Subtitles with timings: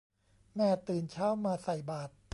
[0.55, 2.11] แม่ตื่นเช้ามาใส่บาตร